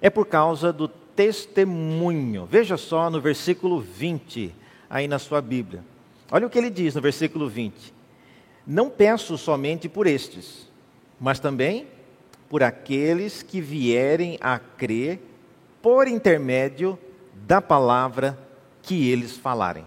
[0.01, 0.89] é por causa do
[1.21, 2.47] testemunho.
[2.47, 4.55] Veja só no versículo 20,
[4.89, 5.85] aí na sua Bíblia.
[6.33, 7.93] Olha o que ele diz no versículo 20:
[8.67, 10.67] Não peço somente por estes,
[11.21, 11.87] mas também
[12.49, 15.21] por aqueles que vierem a crer
[15.83, 16.99] por intermédio
[17.47, 18.39] da palavra
[18.83, 19.85] que eles falarem.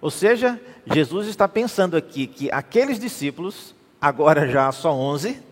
[0.00, 5.42] Ou seja, Jesus está pensando aqui que aqueles discípulos, agora já só 11,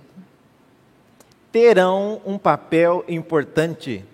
[1.55, 4.05] terão um papel importante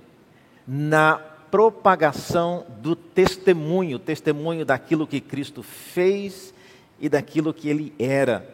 [0.69, 1.15] na
[1.51, 6.53] propagação do testemunho, testemunho daquilo que Cristo fez
[7.01, 8.47] e daquilo que ele era.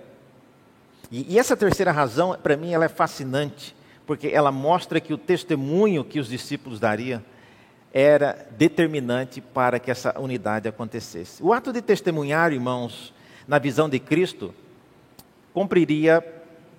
[1.11, 3.75] E, e essa terceira razão, para mim, ela é fascinante,
[4.07, 7.21] porque ela mostra que o testemunho que os discípulos dariam
[7.93, 11.43] era determinante para que essa unidade acontecesse.
[11.43, 13.13] O ato de testemunhar, irmãos,
[13.49, 14.55] na visão de Cristo,
[15.53, 16.36] cumpriria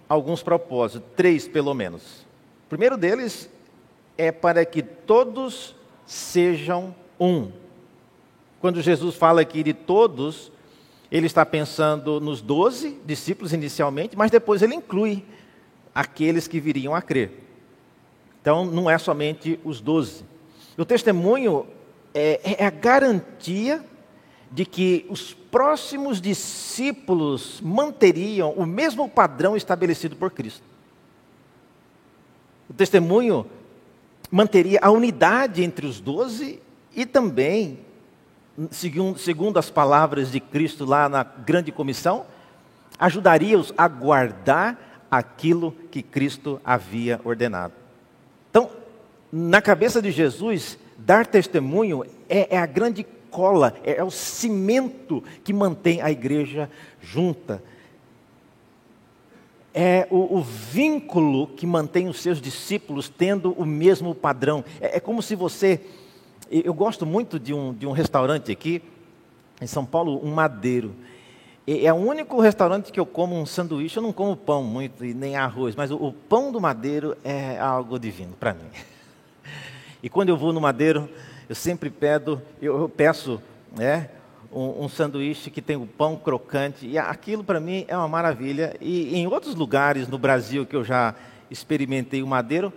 [0.07, 2.25] alguns propósitos, três pelo menos.
[2.65, 3.49] O primeiro deles
[4.17, 7.51] é para que todos sejam um.
[8.59, 10.51] Quando Jesus fala aqui de todos,
[11.11, 15.23] ele está pensando nos doze discípulos inicialmente, mas depois ele inclui
[15.93, 17.31] aqueles que viriam a crer.
[18.41, 20.23] Então, não é somente os doze.
[20.77, 21.67] O testemunho
[22.13, 23.83] é, é a garantia
[24.51, 30.63] de que os próximos discípulos manteriam o mesmo padrão estabelecido por Cristo.
[32.69, 33.45] O testemunho
[34.31, 36.61] manteria a unidade entre os doze
[36.95, 37.79] e também,
[38.71, 42.25] segundo, as palavras de Cristo lá na grande comissão,
[42.99, 47.73] ajudaria-os a guardar aquilo que Cristo havia ordenado.
[48.49, 48.69] Então,
[49.31, 55.23] na cabeça de Jesus, dar testemunho é, é a grande cola, é, é o cimento
[55.43, 56.69] que mantém a igreja
[57.01, 57.63] junta.
[59.73, 64.65] É o, o, vínculo que mantém os seus discípulos tendo o mesmo padrão.
[64.81, 65.81] É, é como se você.
[66.49, 68.81] Eu gosto muito de um, de um restaurante aqui,
[69.61, 70.95] em São Paulo, um madeiro.
[71.67, 73.97] É o único restaurante que eu como um sanduíche.
[73.97, 77.59] Eu não como pão muito e nem arroz, mas o, o pão do madeiro é
[77.59, 78.69] algo divino para mim.
[80.01, 81.09] E quando eu vou no Madeiro,
[81.49, 83.41] eu sempre pedo, eu peço
[83.75, 84.09] né,
[84.51, 86.85] um, um sanduíche que tem o pão crocante.
[86.85, 88.75] E aquilo para mim é uma maravilha.
[88.81, 91.15] E em outros lugares no Brasil que eu já
[91.49, 92.73] experimentei o Madeiro,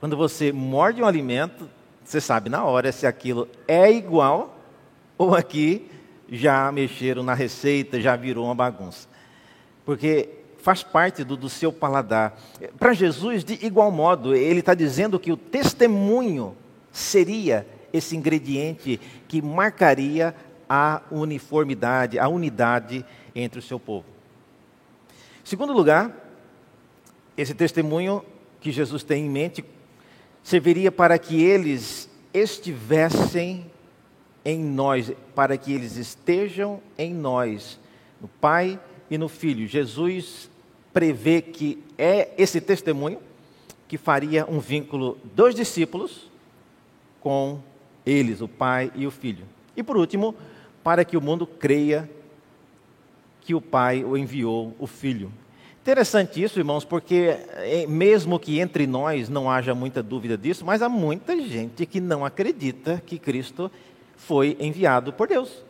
[0.00, 1.68] quando você morde um alimento,
[2.04, 4.58] você sabe na hora se aquilo é igual
[5.16, 5.90] ou aqui
[6.28, 9.08] já mexeram na receita, já virou uma bagunça.
[9.84, 12.38] Porque faz parte do, do seu paladar.
[12.78, 16.56] Para Jesus, de igual modo, ele está dizendo que o testemunho
[16.90, 20.34] seria esse ingrediente que marcaria
[20.68, 24.06] a uniformidade, a unidade entre o seu povo.
[25.44, 26.12] Segundo lugar,
[27.36, 28.24] esse testemunho
[28.60, 29.64] que Jesus tem em mente
[30.42, 33.70] serviria para que eles estivessem
[34.44, 37.78] em nós, para que eles estejam em nós,
[38.20, 39.68] no Pai e no Filho.
[39.68, 40.50] Jesus
[40.92, 43.20] prevê que é esse testemunho
[43.86, 46.28] que faria um vínculo dos discípulos
[47.20, 47.60] com
[48.04, 49.44] eles, o Pai e o Filho.
[49.76, 50.34] E por último,
[50.82, 52.08] para que o mundo creia
[53.40, 55.32] que o Pai o enviou o Filho.
[55.82, 60.80] Interessante isso, irmãos, porque é, mesmo que entre nós não haja muita dúvida disso, mas
[60.80, 63.70] há muita gente que não acredita que Cristo
[64.16, 65.62] foi enviado por Deus.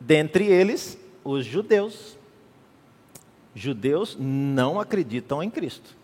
[0.00, 2.16] Dentre eles, os judeus
[3.56, 5.96] judeus não acreditam em Cristo.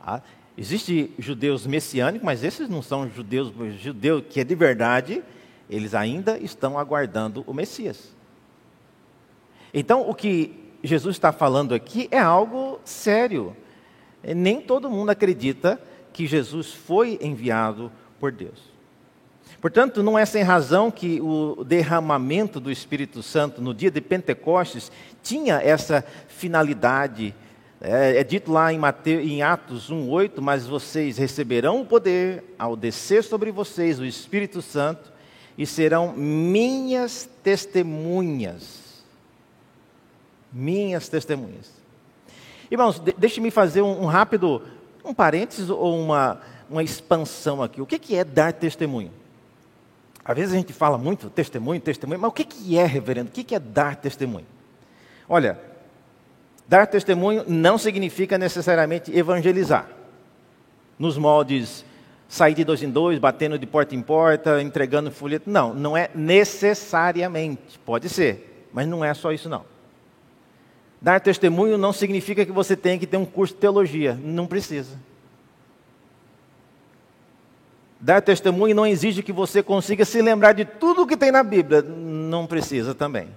[0.00, 0.20] Ah,
[0.56, 5.22] Existem judeus messiânicos, mas esses não são judeus, judeu que é de verdade,
[5.68, 8.14] eles ainda estão aguardando o Messias.
[9.72, 13.56] Então, o que Jesus está falando aqui é algo sério.
[14.22, 15.80] Nem todo mundo acredita
[16.12, 18.72] que Jesus foi enviado por Deus.
[19.60, 24.90] Portanto, não é sem razão que o derramamento do Espírito Santo no dia de Pentecostes
[25.22, 27.34] tinha essa finalidade.
[27.84, 32.76] É, é dito lá em, Mateus, em Atos 1,8: Mas vocês receberão o poder ao
[32.76, 35.12] descer sobre vocês o Espírito Santo
[35.58, 39.02] e serão minhas testemunhas.
[40.52, 41.72] Minhas testemunhas.
[42.70, 44.62] Irmãos, deixe-me fazer um, um, rápido,
[45.04, 46.40] um parênteses ou uma,
[46.70, 47.82] uma expansão aqui.
[47.82, 49.10] O que, que é dar testemunho?
[50.24, 53.28] Às vezes a gente fala muito testemunho, testemunho, mas o que é, reverendo?
[53.28, 54.46] O que é dar testemunho?
[55.28, 55.71] Olha,
[56.72, 59.86] dar testemunho não significa necessariamente evangelizar.
[60.98, 61.84] Nos moldes
[62.26, 65.50] sair de dois em dois, batendo de porta em porta, entregando folheto.
[65.50, 67.78] Não, não é necessariamente.
[67.84, 69.66] Pode ser, mas não é só isso não.
[70.98, 74.18] Dar testemunho não significa que você tem que ter um curso de teologia.
[74.22, 74.96] Não precisa.
[78.00, 81.42] Dar testemunho não exige que você consiga se lembrar de tudo o que tem na
[81.42, 81.82] Bíblia.
[81.82, 83.28] Não precisa também.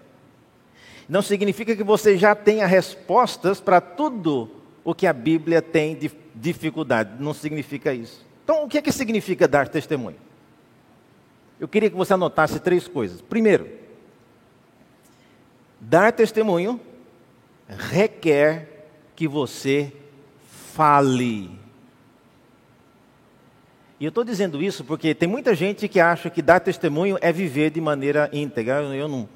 [1.07, 4.49] Não significa que você já tenha respostas para tudo
[4.83, 7.11] o que a Bíblia tem de dificuldade.
[7.19, 8.25] Não significa isso.
[8.43, 10.17] Então, o que é que significa dar testemunho?
[11.59, 13.21] Eu queria que você anotasse três coisas.
[13.21, 13.69] Primeiro,
[15.79, 16.79] dar testemunho
[17.67, 19.91] requer que você
[20.73, 21.49] fale.
[23.99, 27.31] E eu estou dizendo isso porque tem muita gente que acha que dar testemunho é
[27.31, 28.81] viver de maneira íntegra.
[28.93, 29.29] Eu não,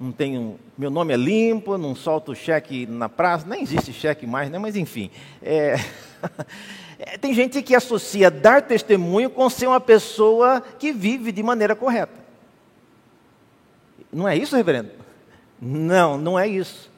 [0.00, 0.58] não tenho.
[0.78, 4.58] Meu nome é limpo, não solto cheque na praça, nem existe cheque mais, né?
[4.58, 5.10] mas enfim.
[5.42, 5.76] É,
[6.98, 11.76] é, tem gente que associa dar testemunho com ser uma pessoa que vive de maneira
[11.76, 12.18] correta.
[14.10, 14.90] Não é isso, reverendo?
[15.60, 16.90] Não, não é isso.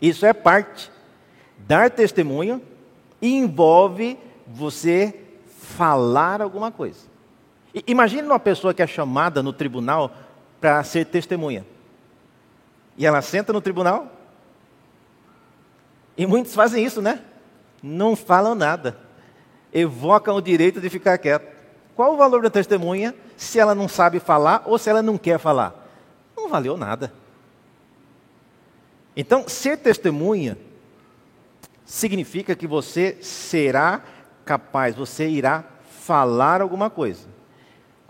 [0.00, 0.90] Isso é parte.
[1.58, 2.60] Dar testemunho
[3.22, 5.14] envolve você
[5.46, 7.08] falar alguma coisa.
[7.86, 10.14] Imagine uma pessoa que é chamada no tribunal
[10.60, 11.64] para ser testemunha.
[13.00, 14.12] E ela senta no tribunal.
[16.18, 17.22] E muitos fazem isso, né?
[17.82, 18.98] Não falam nada.
[19.72, 21.50] Evocam o direito de ficar quieto.
[21.96, 25.38] Qual o valor da testemunha se ela não sabe falar ou se ela não quer
[25.38, 25.88] falar?
[26.36, 27.10] Não valeu nada.
[29.16, 30.58] Então, ser testemunha
[31.86, 34.02] significa que você será
[34.44, 35.64] capaz, você irá
[36.02, 37.29] falar alguma coisa.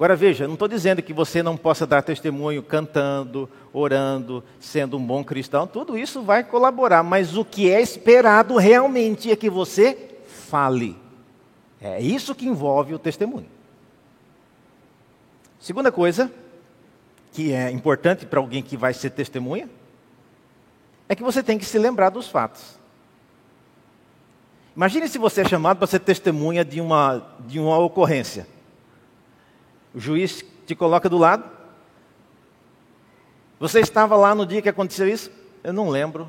[0.00, 5.06] Agora veja, não estou dizendo que você não possa dar testemunho cantando, orando, sendo um
[5.06, 10.16] bom cristão, tudo isso vai colaborar, mas o que é esperado realmente é que você
[10.48, 10.96] fale.
[11.78, 13.44] É isso que envolve o testemunho.
[15.60, 16.32] Segunda coisa,
[17.34, 19.68] que é importante para alguém que vai ser testemunha,
[21.10, 22.78] é que você tem que se lembrar dos fatos.
[24.74, 28.46] Imagine se você é chamado para ser testemunha de uma, de uma ocorrência.
[29.94, 31.44] O juiz te coloca do lado.
[33.58, 35.30] Você estava lá no dia que aconteceu isso?
[35.62, 36.28] Eu não lembro.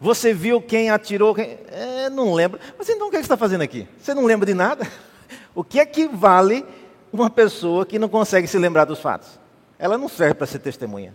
[0.00, 1.34] Você viu quem atirou?
[1.34, 1.58] Quem...
[1.68, 2.60] É, não lembro.
[2.76, 3.88] Mas então o que, é que você está fazendo aqui?
[3.98, 4.86] Você não lembra de nada?
[5.56, 6.66] O que é que vale
[7.12, 9.38] uma pessoa que não consegue se lembrar dos fatos?
[9.78, 11.14] Ela não serve para ser testemunha.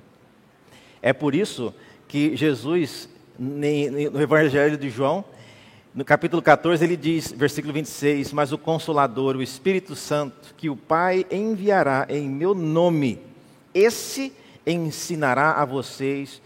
[1.02, 1.74] É por isso
[2.08, 3.10] que Jesus
[3.40, 5.24] no Evangelho de João,
[5.94, 10.76] No capítulo 14 ele diz, versículo 26, mas o Consolador, o Espírito Santo, que o
[10.76, 13.20] Pai enviará em meu nome,
[13.74, 14.32] esse
[14.68, 16.42] ensinará a vocês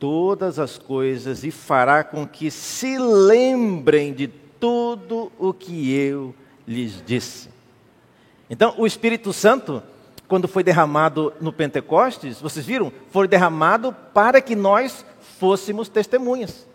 [0.00, 6.34] todas as coisas e fará com que se lembrem de tudo o que eu
[6.66, 7.48] lhes disse.
[8.50, 9.80] Então, o Espírito Santo,
[10.26, 12.92] quando foi derramado no Pentecostes, vocês viram?
[13.10, 15.04] Foi derramado para que nós
[15.38, 16.66] fôssemos testemunhas.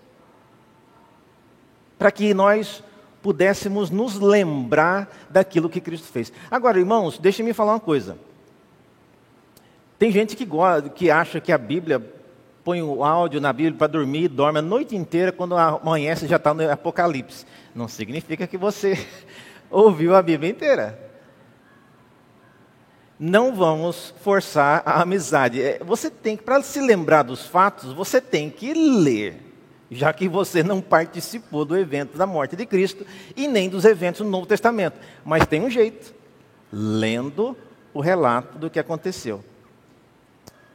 [1.98, 2.84] Para que nós
[3.22, 6.32] pudéssemos nos lembrar daquilo que Cristo fez.
[6.52, 8.18] Agora, irmãos, deixem-me falar uma coisa.
[9.98, 12.04] Tem gente que, gosta, que acha que a Bíblia
[12.64, 16.54] põe o áudio na Bíblia para dormir, dorme a noite inteira, quando amanhece já está
[16.54, 17.46] no Apocalipse.
[17.74, 18.98] Não significa que você
[19.72, 21.00] ouviu a Bíblia inteira.
[23.20, 25.62] Não vamos forçar a amizade.
[25.62, 29.53] É, você tem que, para se lembrar dos fatos, você tem que ler,
[29.92, 33.06] já que você não participou do evento da morte de Cristo
[33.36, 35.00] e nem dos eventos do Novo Testamento.
[35.24, 36.14] Mas tem um jeito,
[36.72, 37.56] lendo
[37.94, 39.44] o relato do que aconteceu.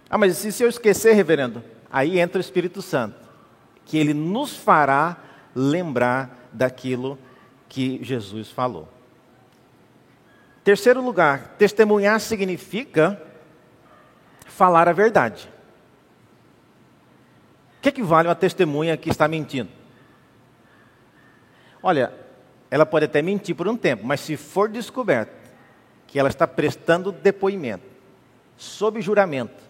[0.09, 1.63] Ah, mas se eu esquecer, reverendo?
[1.91, 3.17] Aí entra o Espírito Santo,
[3.85, 5.17] que ele nos fará
[5.55, 7.19] lembrar daquilo
[7.69, 8.89] que Jesus falou.
[10.65, 13.21] Terceiro lugar, testemunhar significa
[14.47, 15.49] falar a verdade.
[17.89, 19.70] O que equivale uma testemunha que está mentindo?
[21.82, 22.12] Olha,
[22.70, 25.32] ela pode até mentir por um tempo, mas se for descoberto
[26.07, 27.86] que ela está prestando depoimento
[28.59, 29.62] sob juramento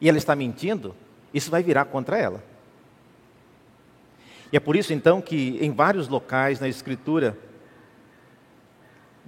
[0.00, 0.94] e ela está mentindo,
[1.34, 2.40] isso vai virar contra ela.
[4.52, 7.36] E é por isso então que em vários locais na Escritura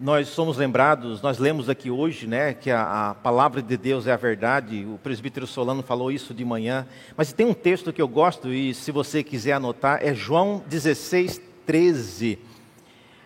[0.01, 4.12] nós somos lembrados, nós lemos aqui hoje, né, que a, a, palavra de Deus é
[4.12, 4.86] a verdade.
[4.86, 6.86] O presbítero Solano falou isso de manhã.
[7.16, 11.40] Mas tem um texto que eu gosto e se você quiser anotar é João 16,
[11.66, 12.38] 13.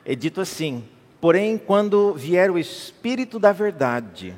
[0.04, 0.82] É dito assim:
[1.20, 4.34] Porém, quando vier o Espírito da Verdade,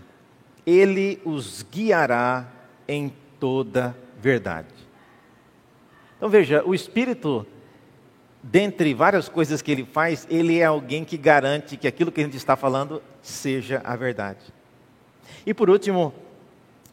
[0.67, 2.49] ele os guiará
[2.89, 4.69] em toda verdade.
[6.17, 7.47] Então veja, o Espírito,
[8.47, 12.25] dentre várias coisas que ele faz, ele é alguém que garante que aquilo que a
[12.25, 14.41] gente está falando seja a verdade.
[15.47, 16.13] E por último,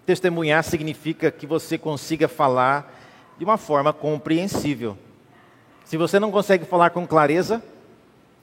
[0.06, 2.98] testemunhar significa que você consiga falar
[3.38, 4.98] de uma forma compreensível.
[5.84, 7.62] Se você não consegue falar com clareza,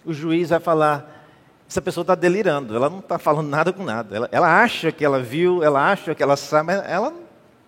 [0.05, 1.27] o juiz vai falar:
[1.67, 4.15] essa pessoa está delirando, ela não está falando nada com nada.
[4.15, 7.15] Ela, ela, acha que ela viu, ela acha que ela sabe, mas ela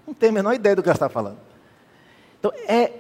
[0.07, 1.39] não tem a menor ideia do que ela está falando.
[2.39, 2.93] Então é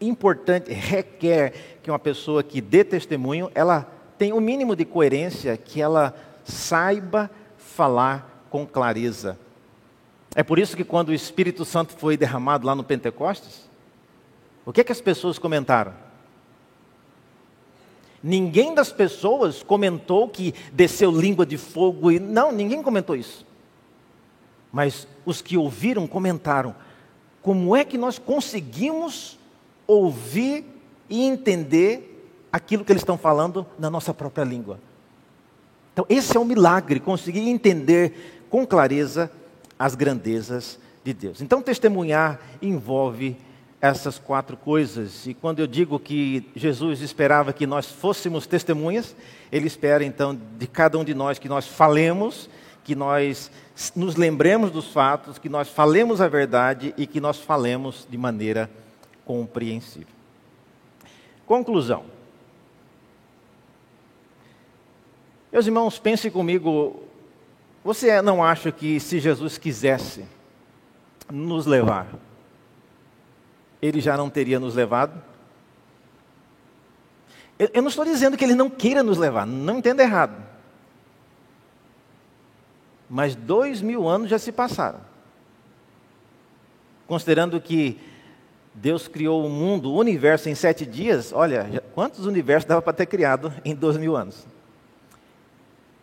[0.00, 5.56] importante, requer que uma pessoa que dê testemunho, ela tenha o um mínimo de coerência,
[5.56, 9.38] que ela saiba falar com clareza.
[10.34, 13.68] É por isso que quando o Espírito Santo foi derramado lá no Pentecostes,
[14.64, 15.92] o que, é que as pessoas comentaram?
[18.22, 23.46] Ninguém das pessoas comentou que desceu língua de fogo e não, ninguém comentou isso.
[24.70, 26.74] Mas os que ouviram comentaram:
[27.40, 29.39] como é que nós conseguimos
[29.90, 30.64] ouvir
[31.08, 32.06] e entender
[32.52, 34.78] aquilo que eles estão falando na nossa própria língua?
[35.92, 39.30] Então, esse é um milagre, conseguir entender com clareza
[39.78, 41.40] as grandezas de Deus.
[41.40, 43.36] Então, testemunhar envolve
[43.80, 45.26] essas quatro coisas.
[45.26, 49.16] E quando eu digo que Jesus esperava que nós fôssemos testemunhas,
[49.50, 52.48] ele espera então de cada um de nós que nós falemos
[52.84, 53.50] que nós
[53.94, 58.70] nos lembremos dos fatos, que nós falemos a verdade e que nós falemos de maneira
[59.30, 60.12] compreensível.
[61.46, 62.04] Conclusão.
[65.52, 67.04] Meus irmãos, pense comigo.
[67.84, 70.24] Você não acha que se Jesus quisesse
[71.30, 72.08] nos levar,
[73.80, 75.22] ele já não teria nos levado?
[77.56, 80.34] Eu não estou dizendo que ele não queira nos levar, não entenda errado.
[83.08, 85.00] Mas dois mil anos já se passaram.
[87.06, 88.09] Considerando que
[88.74, 93.06] Deus criou o mundo, o universo em sete dias, olha, quantos universos dava para ter
[93.06, 94.46] criado em dois mil anos?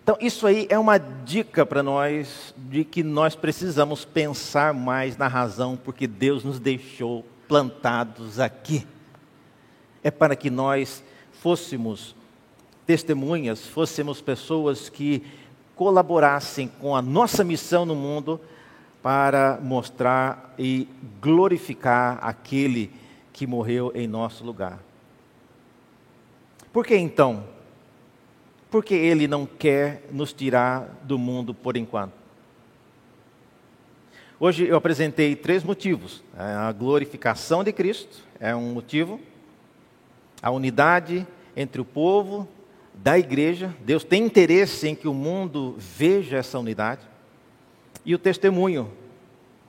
[0.03, 5.27] Então, isso aí é uma dica para nós de que nós precisamos pensar mais na
[5.27, 8.87] razão porque Deus nos deixou plantados aqui.
[10.01, 11.03] É para que nós
[11.41, 12.15] fôssemos
[12.85, 15.23] testemunhas, fôssemos pessoas que
[15.75, 18.39] colaborassem com a nossa missão no mundo
[19.07, 20.85] para mostrar e
[21.21, 22.91] glorificar aquele
[23.31, 24.83] que morreu em nosso lugar.
[26.73, 27.45] Por que então?
[28.69, 32.11] Porque ele não quer nos tirar do mundo por enquanto.
[34.37, 36.21] Hoje eu apresentei três motivos.
[36.37, 39.21] A glorificação de Cristo é um motivo,
[40.41, 42.45] a unidade entre o povo,
[42.93, 43.73] da igreja.
[43.85, 47.07] Deus tem interesse em que o mundo veja essa unidade.
[48.05, 48.96] E o testemunho.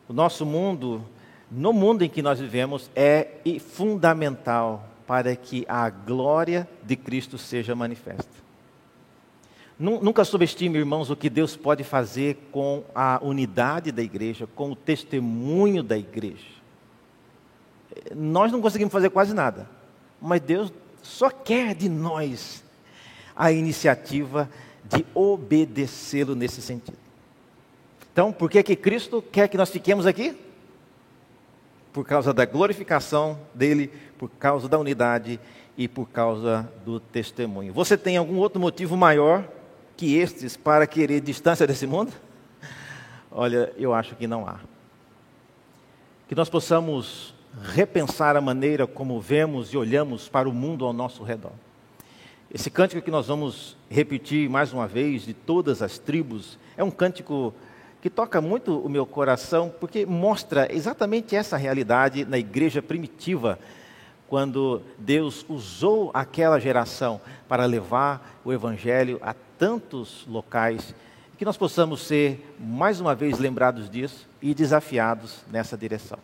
[0.08, 1.04] O nosso mundo,
[1.50, 3.28] no mundo em que nós vivemos, é
[3.60, 8.38] fundamental para que a glória de Cristo seja manifesta.
[9.78, 14.76] Nunca subestime, irmãos, o que Deus pode fazer com a unidade da igreja, com o
[14.76, 16.58] testemunho da igreja.
[18.14, 19.70] Nós não conseguimos fazer quase nada,
[20.20, 22.64] mas Deus só quer de nós
[23.36, 24.50] a iniciativa
[24.84, 27.07] de obedecê-lo nesse sentido.
[28.18, 30.36] Então, por que, que Cristo quer que nós fiquemos aqui?
[31.92, 35.38] Por causa da glorificação dele, por causa da unidade
[35.76, 37.72] e por causa do testemunho.
[37.72, 39.48] Você tem algum outro motivo maior
[39.96, 42.12] que estes para querer distância desse mundo?
[43.30, 44.58] Olha, eu acho que não há.
[46.26, 47.32] Que nós possamos
[47.72, 51.52] repensar a maneira como vemos e olhamos para o mundo ao nosso redor.
[52.52, 56.90] Esse cântico que nós vamos repetir mais uma vez, de todas as tribos, é um
[56.90, 57.54] cântico
[58.00, 63.58] que toca muito o meu coração, porque mostra exatamente essa realidade na igreja primitiva,
[64.28, 70.94] quando Deus usou aquela geração para levar o evangelho a tantos locais,
[71.38, 76.18] que nós possamos ser mais uma vez lembrados disso e desafiados nessa direção.